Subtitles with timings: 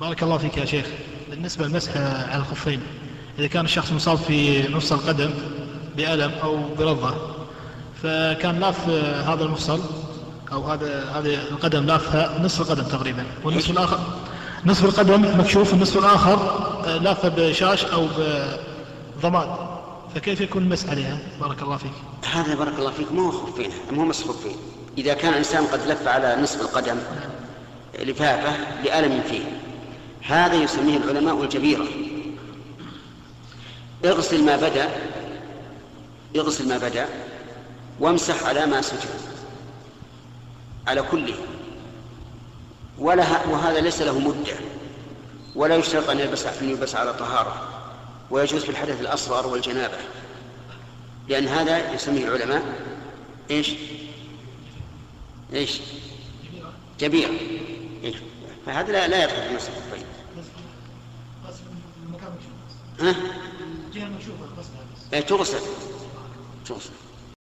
[0.00, 0.86] بارك الله فيك يا شيخ.
[1.30, 2.80] بالنسبة للمسح على الخفين
[3.38, 5.30] إذا كان الشخص مصاب في نص القدم
[5.96, 7.14] بألم أو برضة
[8.02, 8.88] فكان لاف
[9.28, 9.80] هذا المفصل
[10.52, 13.24] أو هذا هذه القدم لافها نصف القدم تقريبا.
[13.44, 13.98] والنصف الآخر
[14.66, 16.38] نصف القدم مكشوف النصف الآخر
[17.00, 18.06] لافه بشاش أو
[19.18, 19.48] بضماد.
[20.14, 21.92] فكيف يكون المسح عليها؟ بارك الله فيك.
[22.32, 24.56] هذا بارك الله فيك ما هو خفين ما هو مسح خفين.
[24.98, 26.96] إذا كان الإنسان قد لف على نصف القدم
[27.98, 29.59] لفافة لألم فيه.
[30.22, 31.86] هذا يسميه العلماء الجبيرة.
[34.04, 34.88] اغسل ما بدأ
[36.36, 37.08] اغسل ما بدأ
[38.00, 39.10] وامسح على ما سجد
[40.86, 41.34] على كله.
[42.98, 44.54] ولا وهذا ليس له مدة.
[45.54, 47.68] ولا يشترط أن يلبس أن يلبس على طهارة.
[48.30, 49.98] ويجوز في الحدث الأصغر والجنابة.
[51.28, 52.62] لأن هذا يسميه العلماء
[53.50, 53.70] إيش؟
[55.52, 55.80] إيش؟
[57.00, 57.30] جبيرة.
[58.04, 58.14] إيه؟
[58.66, 60.09] فهذا لا, لا يدخل في نصف الخفين
[63.00, 63.14] ها؟
[63.88, 64.46] الجهة المكشوفة
[65.28, 65.58] تغسل
[66.66, 66.90] تغسل